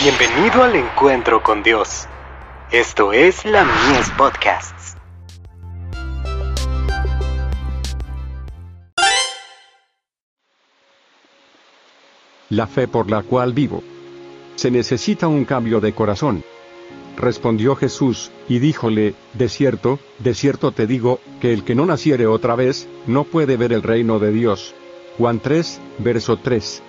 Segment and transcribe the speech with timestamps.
[0.00, 2.06] Bienvenido al encuentro con Dios.
[2.70, 4.96] Esto es la Mies Podcasts.
[12.48, 13.82] La fe por la cual vivo.
[14.54, 16.44] Se necesita un cambio de corazón.
[17.16, 22.28] Respondió Jesús, y díjole, De cierto, de cierto te digo, que el que no naciere
[22.28, 24.76] otra vez, no puede ver el reino de Dios.
[25.16, 26.84] Juan 3, verso 3.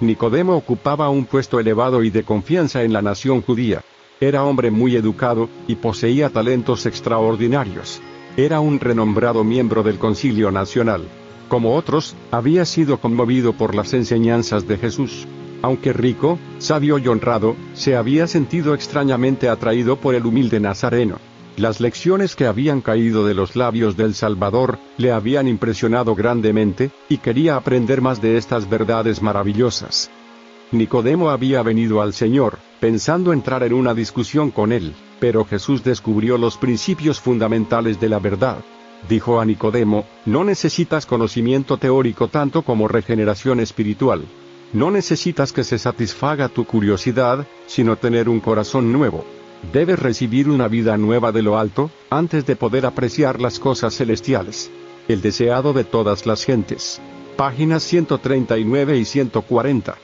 [0.00, 3.82] Nicodemo ocupaba un puesto elevado y de confianza en la nación judía.
[4.20, 8.00] Era hombre muy educado, y poseía talentos extraordinarios.
[8.36, 11.02] Era un renombrado miembro del Concilio Nacional.
[11.48, 15.26] Como otros, había sido conmovido por las enseñanzas de Jesús.
[15.62, 21.18] Aunque rico, sabio y honrado, se había sentido extrañamente atraído por el humilde Nazareno.
[21.56, 27.18] Las lecciones que habían caído de los labios del Salvador le habían impresionado grandemente, y
[27.18, 30.10] quería aprender más de estas verdades maravillosas.
[30.72, 36.38] Nicodemo había venido al Señor, pensando entrar en una discusión con él, pero Jesús descubrió
[36.38, 38.58] los principios fundamentales de la verdad.
[39.08, 44.24] Dijo a Nicodemo, no necesitas conocimiento teórico tanto como regeneración espiritual.
[44.72, 49.24] No necesitas que se satisfaga tu curiosidad, sino tener un corazón nuevo.
[49.72, 54.70] Debes recibir una vida nueva de lo alto, antes de poder apreciar las cosas celestiales.
[55.08, 57.00] El deseado de todas las gentes.
[57.36, 59.96] Páginas 139 y 140.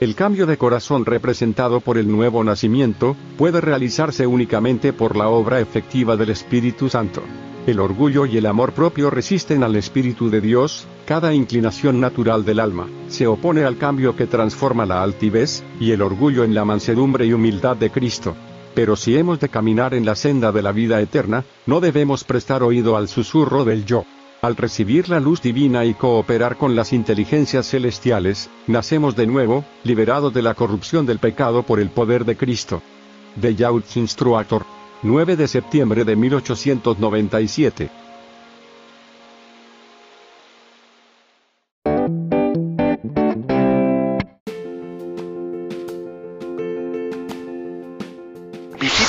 [0.00, 5.60] El cambio de corazón representado por el nuevo nacimiento, puede realizarse únicamente por la obra
[5.60, 7.22] efectiva del Espíritu Santo.
[7.66, 12.58] El orgullo y el amor propio resisten al Espíritu de Dios, cada inclinación natural del
[12.58, 17.26] alma, se opone al cambio que transforma la altivez, y el orgullo en la mansedumbre
[17.26, 18.34] y humildad de Cristo.
[18.74, 22.62] Pero si hemos de caminar en la senda de la vida eterna, no debemos prestar
[22.62, 24.04] oído al susurro del yo.
[24.40, 30.34] Al recibir la luz divina y cooperar con las inteligencias celestiales, nacemos de nuevo, liberados
[30.34, 32.82] de la corrupción del pecado por el poder de Cristo.
[33.36, 34.64] De Youth Instructor.
[35.02, 38.01] 9 de septiembre de 1897.